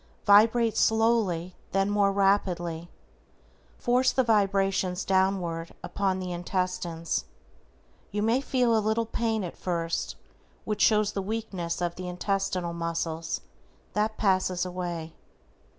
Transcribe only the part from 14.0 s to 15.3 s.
passes away.